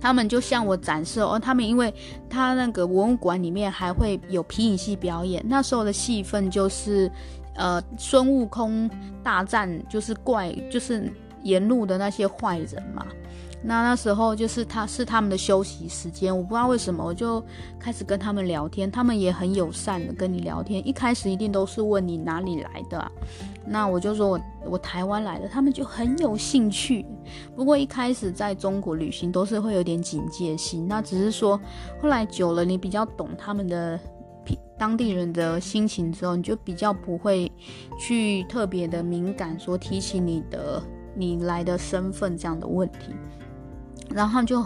[0.00, 1.92] 他们就向我展示哦，他们因为
[2.28, 7.10] 他那个文物馆里面还会有皮影戏表演，那时候的戏份就是，
[7.54, 8.90] 呃，孙悟空
[9.22, 13.06] 大战就是怪，就是沿路的那些坏人嘛。
[13.62, 17.44] 那那时候就是他是他们的休息时间，我不知道为什么，我就
[17.78, 20.86] 开始跟他们聊天，他们也很友善的跟你聊天。
[20.88, 23.12] 一开始一定都是问你哪里来的，
[23.66, 27.04] 那我就说我我台湾来的，他们就很有兴趣。
[27.54, 31.60] 不过一开始在中国旅行都是会有点警戒心，那只是说
[32.00, 34.00] 后来久了，你比较懂他们的
[34.78, 37.52] 当地人的心情之后，你就比较不会
[37.98, 40.82] 去特别的敏感，说提起你的
[41.14, 43.14] 你来的身份这样的问题。
[44.14, 44.60] 然后就，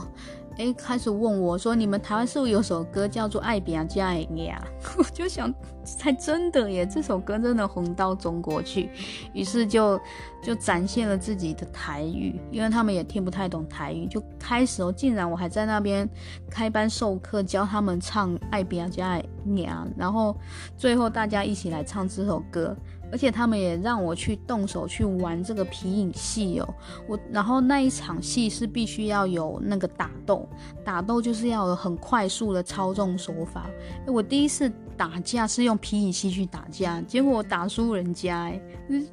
[0.57, 4.47] 哎，开始问我说：“你们台湾是不是有首歌叫做《爱拼才会赢》？”
[4.97, 5.53] 我就想，
[5.85, 8.89] 才真的耶，这首歌真的红到中国去。
[9.33, 10.01] 于是就
[10.43, 16.09] 就展现了自己的台语，因为他们也听不太懂台语，就开始哦，竟然我还在那边
[16.49, 20.37] 开班授课，教他们唱《爱拼才会赢》，然后
[20.77, 22.77] 最后大家一起来唱这首歌。
[23.15, 26.75] 而且他们也让我去动手去玩这个皮影戏哦，
[27.07, 30.49] 我然后那一场戏是必须要有那个打斗，
[30.85, 33.71] 打斗就是要很快速的操纵手法。
[34.05, 38.53] 我第一次打架是用皮影戏去打架，结果我打输人家，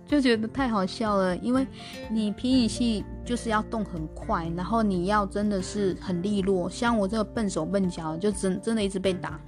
[0.07, 1.37] 就觉得太好笑了。
[1.37, 1.67] 因为
[2.09, 9.39] 你皮影戏就是要动很快，然后你要真的是很利落，像我这个笨手笨脚，就真真的一直被打。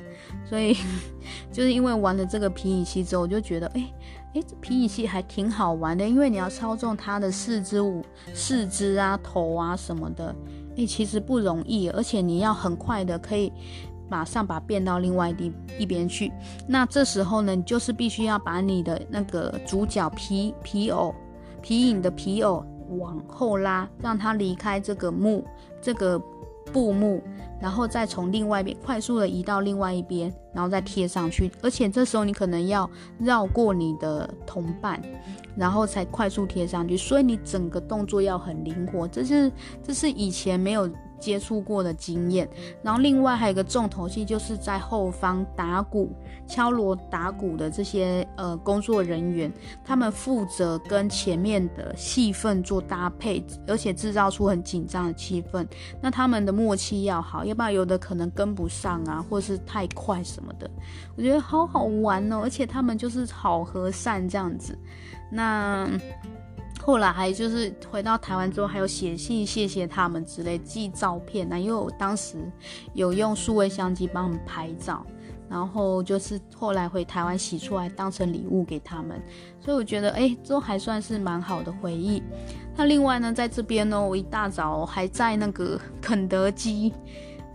[0.46, 0.78] 所以
[1.52, 3.92] 就是因为玩了这个皮影戏之后，我就觉得，哎。
[4.34, 10.36] 诶，这皮影戏还挺好玩的，因为你要操纵它的四肢、五四肢啊、头啊什么的，
[10.76, 13.54] 诶，其实不容易，而且你要很快的可以
[14.10, 16.32] 马上把变到另外一一边去。
[16.68, 21.14] 那这时候呢，你就是必须要把你的那个主角皮皮偶
[21.62, 22.66] 皮影的皮偶
[22.98, 25.46] 往后拉，让它离开这个幕
[25.80, 26.20] 这个
[26.72, 27.22] 布幕。
[27.64, 31.50] 然后再从另外一边快速的移到另外一边，然后再贴上去。
[31.62, 35.02] 而且这时候你可能要绕过你的同伴，
[35.56, 36.98] 然后才快速贴上去。
[36.98, 39.50] 所以你整个动作要很灵活，这是
[39.82, 40.90] 这是以前没有
[41.24, 42.46] 接触过的经验，
[42.82, 46.12] 然后另外还有一个重头戏，就是在后方打鼓、
[46.46, 49.50] 敲锣打鼓的这些呃工作人员，
[49.86, 55.66] 他们负责跟前面的戏份做搭配，而且制造出很紧张的气氛。
[56.02, 60.70] 那他们的默契要好，要不然有的可能跟不上啊，或是太快什么的。
[61.16, 64.78] 我觉得好好玩哦，而且他们就是好和善这样子。
[65.32, 65.88] 那。
[66.86, 72.36] 后来还就是回到台湾之后，还有写信谢谢他们之类，寄照片啊，因为我当时
[72.94, 75.06] 有用数位相机帮他们拍照，
[75.50, 79.22] 然后就是后来回台湾洗出来当成礼物给他们，
[79.62, 82.22] 所以我觉得哎，都还算是蛮好的回忆。
[82.76, 86.92] 那另外呢，在这边呢，我一大早还在那个肯德基。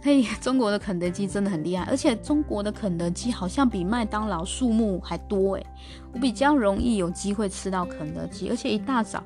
[0.00, 5.66] 嘿，中国的肯德基真的很厉害，而且中国的肯德基好像比麦当劳数目还多诶。
[6.12, 9.22] 我比较容易有机会吃到肯德基，而且一大早，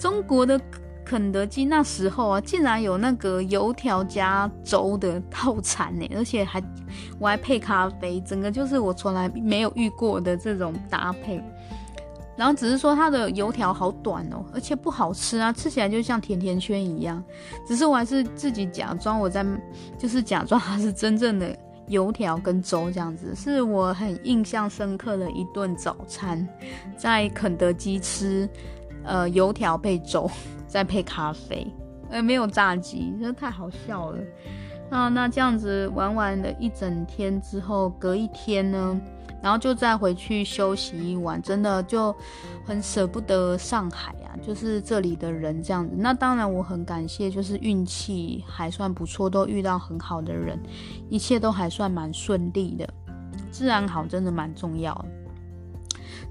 [0.00, 0.58] 中国的
[1.04, 6.62] 肯德基那时候啊，竟然有那个油条加粥的套餐呢， 而且还
[7.18, 11.38] 我还配咖啡，整个就是我从来没有遇过的这种搭配。
[12.38, 17.22] 然后只是说它的油条好短哦，而且不好吃啊，吃起来就像甜甜圈一样。
[17.66, 19.44] 只是我还是自己假装我在，
[19.98, 21.54] 就是假装它是真正的
[21.88, 26.46] 油条跟粥这样子，是我很印象深刻的一顿早餐，
[26.96, 28.48] 在肯德基吃，
[29.02, 30.30] 呃，油条配粥，
[30.68, 31.66] 再配咖啡，
[32.08, 34.18] 呃，没有炸鸡，真的太好笑了。
[34.90, 39.00] 那那这样子玩完了一整天之后，隔一天呢，
[39.42, 42.14] 然后就再回去休息一晚，真的就
[42.66, 45.94] 很舍不得上海啊，就是这里的人这样子。
[45.96, 50.58] 那当然我很感谢，就是运气还算不错，都遇到很好的人，
[51.08, 52.88] 一切都还算蛮顺利的。
[53.50, 55.04] 治安好真的蛮重要。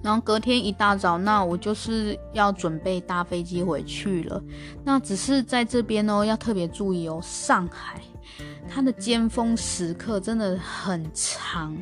[0.03, 4.41] 然后隔天一大早，那我就是要准备搭飞机回去了。
[4.84, 7.99] 那只是在这边哦，要特别注意哦，上海
[8.69, 11.75] 它的尖峰时刻真的很长。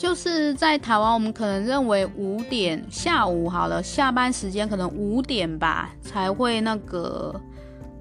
[0.00, 7.38] 就是在台湾，我们可能认为五点下午好了，下班时间可能五点吧才会那个。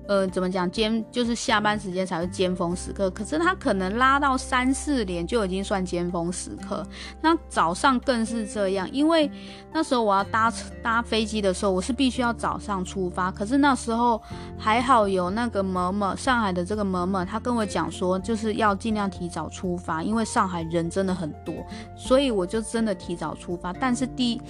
[0.10, 0.70] 呃，怎么讲？
[0.72, 6.84] 尖就是下班时间才是尖峰时刻，可是他可能拉到三四点就已经算尖峰时刻。
[7.22, 9.30] 那早上更是这样，因为
[9.72, 10.52] 那时候我要搭
[10.82, 13.30] 搭飞机的时候，我是必须要早上出发。
[13.30, 14.20] 可是那时候
[14.58, 21.54] 还好有那个某某上海的这个某某，他跟我讲说，就是要尽量提早出发，因为上海人真的很多，
[21.96, 23.72] 所以我就真的提早出发。
[23.72, 24.42] 但是第一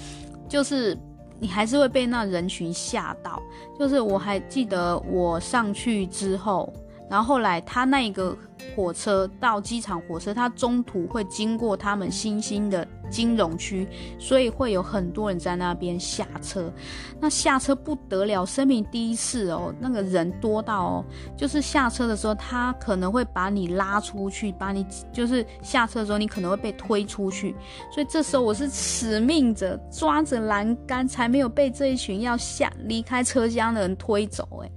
[0.47, 0.97] 就是。
[1.39, 3.41] 你还是会被那人群吓到，
[3.77, 6.71] 就是我还记得我上去之后，
[7.09, 8.37] 然后后来他那一个
[8.75, 12.87] 火车到机场火车，它中途会经过他们新兴的。
[13.09, 13.87] 金融区，
[14.19, 16.71] 所以会有很多人在那边下车。
[17.19, 21.05] 那下车不得了，生命第一次哦，那个人多到哦，
[21.35, 27.55] 就是下车的时候，他可能会把你拉出去，把你就是下车的时候，你可能会被推出去。
[27.91, 34.47] 所以这时候我是死命着抓着栏杆，才没有被这一群要下离开车厢的人推走。
[34.63, 34.69] 哎。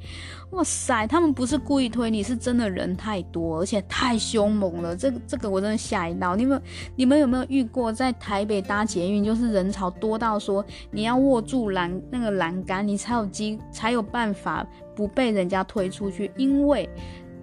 [0.53, 4.97] 哇塞，他们不是故意推你，是真的人太多，而且太凶猛了。
[4.97, 6.37] 这个这个我真的吓一跳。
[6.37, 6.63] 你们
[6.95, 16.89] 你们有没有遇过在台北搭捷运，就是人潮多到说你要握住栏那个栏杆，你才有机才有办法不被人家推出去，因为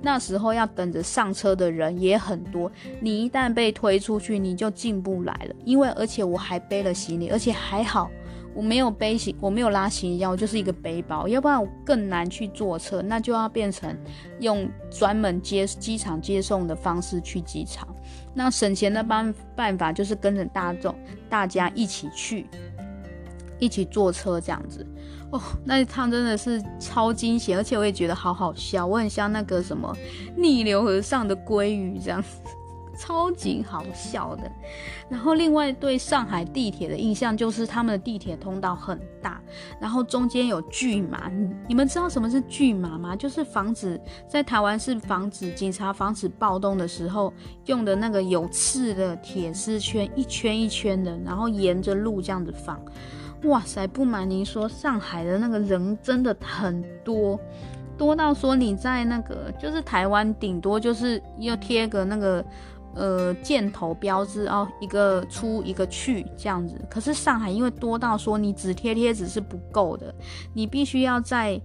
[0.02, 2.72] 那时候要等着上车的人也很多。
[3.02, 5.56] 你一旦被推出去，你就进不来了。
[5.66, 8.10] 因为而且我还背了行李，而且还好。
[8.56, 13.96] 我没有背行，我没有拉行李箱，我就是一个背包，要不然我更难去坐车，那就要变成
[14.40, 17.88] 用专门接机场接送的方式去机场。
[18.34, 20.94] 那省钱的办办法就是跟着大众，
[21.30, 22.48] 大家一起去，
[23.60, 24.86] 一起坐车这样子。
[25.32, 29.96] 哦，那一趟真的是超惊险，而且我也觉得好好笑，我很像那个什么
[30.36, 32.30] 逆流而上的鲑鱼这样子。
[33.00, 34.52] 超级好笑的，
[35.08, 39.42] 然后另外对上海地铁的印象就是他们的地铁通道很大，
[39.80, 41.32] 然后中间有巨马。
[41.66, 43.16] 你们知道什么是巨马吗？
[43.16, 47.34] 就是防止在台湾是防止警察防止暴动的时候
[47.68, 52.78] 用的那个有刺的铁丝圈，一圈一圈的，然后沿着路这样子放。
[53.44, 57.40] 哇塞，不瞒您说，上海的那个人真的很多，
[57.98, 62.46] 多到说你在那个就是台湾顶多就是要贴个那个。
[63.00, 66.76] 呃，箭头标志哦，一个出一个去这样子。
[66.90, 70.14] 可是上海因为多到说你只贴贴纸是不够的，
[70.54, 71.58] 你必须要在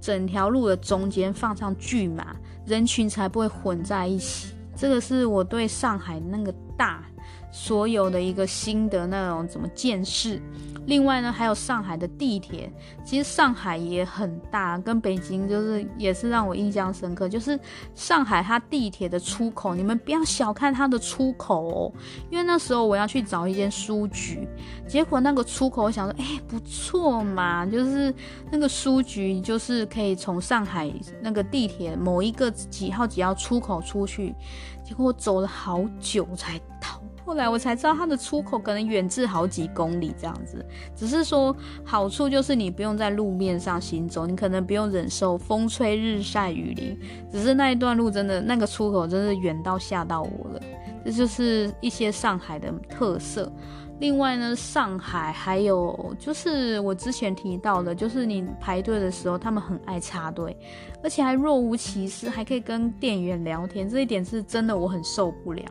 [0.00, 4.54] 整条路的中间放上巨码，人群才不会混在一起。
[4.76, 7.04] 这个是我对上海那个大
[7.50, 10.40] 所有的一个新的那种怎么见识。
[10.86, 12.72] 另外呢，还有上海的地铁，
[13.04, 17.28] 其实上海也很大，跟北京就是也是让我印象深刻。
[17.28, 17.58] 就是
[17.94, 21.92] 上海它地铁的出口，你们不要小看它的出口哦，
[22.30, 24.48] 因为那时候我要去找一间书局，
[24.86, 28.14] 结果那个出口我想说，哎，不错嘛，就是
[28.50, 30.90] 那个书局就是可以从上海
[31.20, 34.34] 那个地铁某一个几号几号出口出去，
[34.82, 36.98] 结果我走了好久才到。
[37.28, 40.64] 后来我才知道，它的出口可能远至好几公里这样子。
[40.96, 41.54] 只是说
[41.84, 46.98] 好处就是你不用在路面上行走，你可能不用忍受风吹日晒雨淋。
[47.30, 50.60] 只是那一段路真的那个出口真的远到吓到我了。
[51.04, 53.52] 这就是一些上海的特色。
[54.00, 60.56] 另外呢，上海还有就是我之前提到的，就是你排队的时候，他们很爱插队，
[61.02, 65.64] 而且还若无其事，还可以跟店员聊天，这一点是真的我很受不了。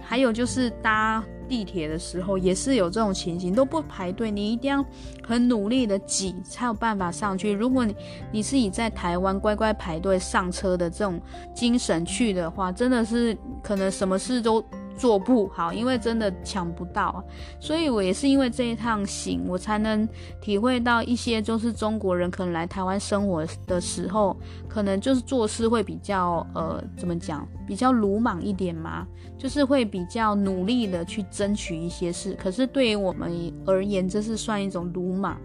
[0.00, 4.84] 还有就是搭地铁的时候也是有这种情形，都不排队，你一定要
[5.26, 7.50] 很努力的挤才有办法上去。
[7.50, 7.96] 如果你
[8.30, 11.20] 你是以在台湾乖乖排队上车的这种
[11.52, 14.64] 精神去的话，真的是可能什么事都。
[14.96, 17.22] 做不好，因为真的抢不到，
[17.60, 20.08] 所以我也是因为这一趟行，我才能
[20.40, 24.36] 体会到一些就是中国人可能来台湾生活的时候，
[24.68, 32.34] 可能就是做事会比较呃怎么讲，比较鲁莽一点嘛，就是会比较努力的去争取一些事。
[32.34, 35.38] 可是对于我们而言，这是算一种鲁莽。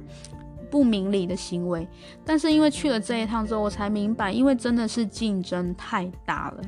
[0.71, 1.87] 不明理的行为。
[2.23, 6.61] 但是因为去了这一趟之后，我才明白，因为真的是竞争太大了。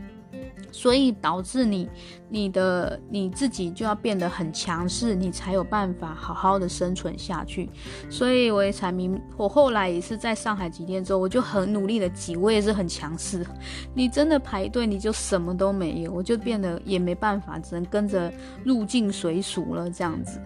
[0.72, 1.90] 所以导致你、
[2.30, 7.70] 你的你自己就要变得很强势，你才有办法好好的生存下去。
[8.10, 13.46] 所以我也才明，我后来也是在上海几天之后，我就很努力的挤，我也是很强势。
[13.94, 18.32] 你真的排队，你就什么都没有，我就变得也没办法，只能跟着
[18.64, 20.40] 入境随俗了这样子。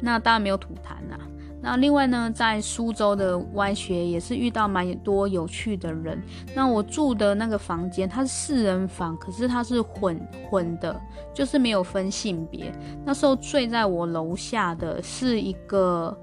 [0.00, 1.35] 那当然没有吐痰呐、啊。
[1.66, 6.22] 那另外呢，在苏州的歪学也是遇到蛮多有趣的人。
[6.54, 10.16] 那我住的那个房间，它是四人房，可是它是混
[10.48, 10.98] 混的，
[11.34, 12.72] 就是没有分性别。
[13.04, 16.16] 那时候睡在我楼下的是一个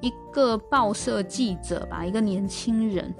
[0.00, 3.14] 一个报社记者吧，一个年轻人。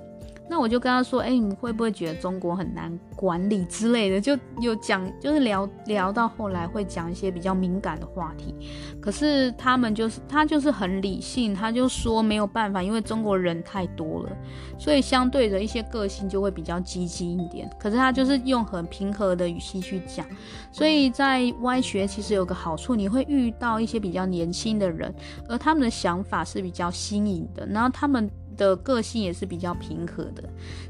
[0.48, 8.54] 那我就跟他说：“哎、欸，你会不会觉得中国很难管理之类的？”就有讲，就是聊聊到后来会讲一些比较敏感的话题。
[9.00, 14.30] 可是他们就是他就是很理性，他就说没有办法，因为中国人太多了，
[14.78, 17.68] 所以相对的一些个性就会比较积极一点。
[17.78, 20.24] 可是他就是用很平和的语气去讲，
[20.70, 25.12] 所以在歪学其实有个好处，你会遇到一些比较年轻的人，
[25.48, 28.30] 而他们的想法是比较新颖的，然后他们。
[28.56, 30.42] 的个性也是比较平和的，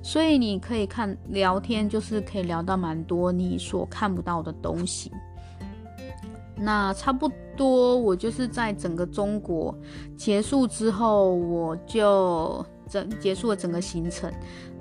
[0.03, 5.11] 所以你可以看聊天，就是可以聊到蛮多你所看不到的东西。
[6.57, 9.77] 那差不多，我就是在整个中国
[10.17, 12.65] 结束之后，我就。
[12.89, 14.33] 整结束了整个行程，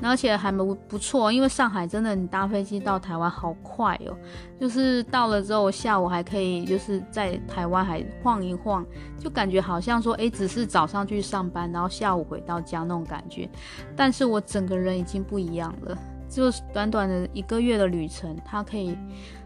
[0.01, 4.15] 而且还不不错，因为上海真的你搭飞机到台湾好快哦，
[4.59, 8.85] 就是到了之后下午还可以就是在台湾还晃一晃，
[9.17, 13.49] 就感觉好像说哎，只是早上去上班，然后下午回到家那种感觉，
[13.95, 15.97] 但是我整个人已经不一样了，
[16.29, 18.97] 就短短的一个月的旅程，它可以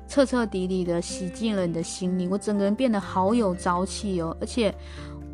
[0.07, 4.73] 彻彻底底的洗净了你的心灵，我整个人变得好有朝气哦，而且。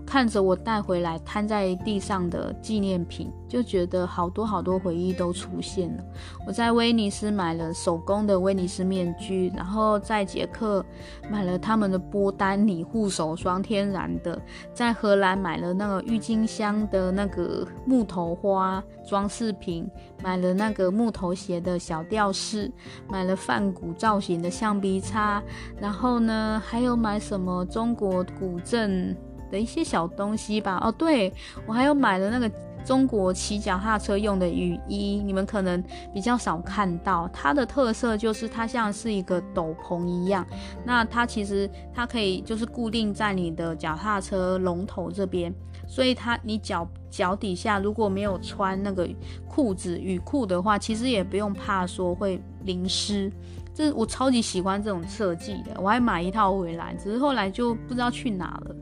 [0.06, 6.04] 看着我带回来摊在地上的纪念品，就觉得好多好多回忆都出现了。
[6.46, 10.86] 我在威尼斯买了手工的威尼斯面具，然后在捷克
[11.30, 14.38] 买了他们的波丹尼护手霜，天然的；
[14.74, 19.90] 在荷兰买了那个郁金香的那个木头花装饰品，
[20.24, 22.72] 买了那个木头鞋的小吊饰，
[23.10, 25.42] 买了梵谷造型的橡皮擦，
[25.80, 29.18] 然后呢，还有买什么中国古镇。
[29.52, 30.80] 的一些小东西吧。
[30.84, 31.34] 哦，对，
[31.66, 32.50] 我还有买了那个
[32.86, 35.84] 中国骑脚踏车用的雨衣，你们可能
[36.14, 37.28] 比较少看到。
[37.34, 40.46] 它的特色就是它像是一个斗篷一样，
[40.84, 45.54] 那它其实它可以就是固定在你的脚踏车龙头这边，
[45.88, 49.10] 所以它你脚脚底下如果没有穿那个
[49.48, 53.32] 裤子雨裤的话，其实也不用怕说会淋湿。
[53.74, 58.76] 这我超级喜欢这种设计的，我还买一套回来，只是后来就不知道去哪了。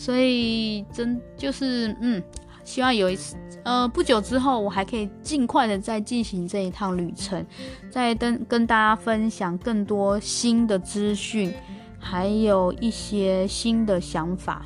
[0.00, 2.22] 所以真就是嗯，
[2.64, 7.44] 希望有一次呃不久之后，我还可以尽快的再进行这一趟旅程，
[7.90, 11.52] 再跟跟大家分享更多新的资讯，
[11.98, 14.64] 还有一些新的想法。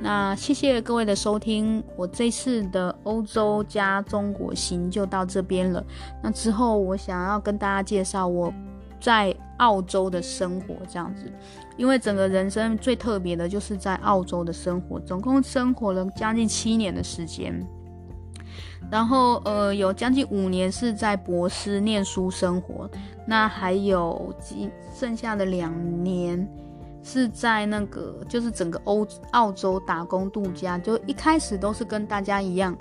[0.00, 5.84] 那谢谢各位的收听，我这次的欧洲加中国行就到这边了。
[6.22, 8.54] 那之后我想要跟大家介绍我
[9.00, 11.32] 在澳洲的生活这样子，
[11.78, 17.58] 因为整个人生最特别的就是在澳洲的生活，总共生活了将近七年的时间，
[18.90, 22.90] 然后呃有将近五年是在博斯念书生活，
[23.26, 24.34] 那还有
[24.92, 25.72] 剩下的两
[26.04, 26.46] 年
[27.02, 32.76] 是在那个就是整个欧澳洲打工度假，就一开始都是跟大家一样，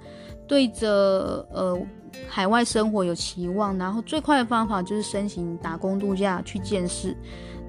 [0.47, 1.79] 对着呃。
[2.27, 7.15] 海外生活有期望，然后最快的方法就是申请打工度假去见识。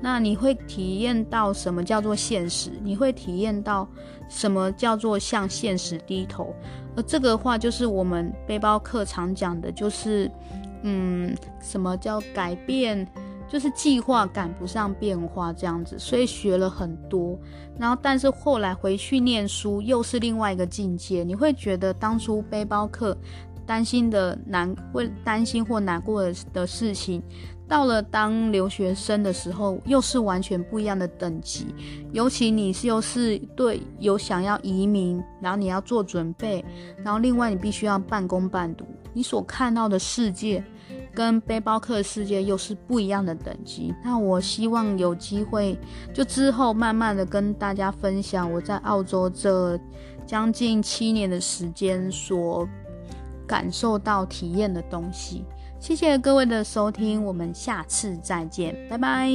[0.00, 2.70] 那你会体验到什么叫做现实？
[2.82, 3.88] 你会体验到
[4.28, 6.54] 什么叫做向现实低头？
[6.96, 10.30] 而这个话就是我们背包客常讲的，就是
[10.82, 13.06] 嗯，什么叫改变？
[13.48, 15.98] 就是计划赶不上变化这样子。
[15.98, 17.38] 所以学了很多，
[17.78, 21.24] 然后但是后来回去念书又是另外一个境界。
[21.24, 23.16] 你会觉得当初背包客。
[23.66, 27.22] 担心的难，会担心或难过的的事情，
[27.68, 31.66] 到了当留学生的时候，又是完全不一样的等级。
[32.12, 36.64] 尤其你是又是对有想要移民，然后你要做准备，
[37.04, 40.64] 然后另外你必须要半工半读，你所看到的世界
[41.14, 43.94] 跟背包客的世界又是不一样的等级。
[44.02, 45.78] 那我希望有机会，
[46.14, 49.78] 就之后慢慢的跟大家分享我在澳洲这
[50.26, 52.66] 将近七年的时间所。
[53.46, 55.42] 感受到体验的东西，
[55.80, 59.30] 谢谢各位的收听，我们下次再见，拜拜。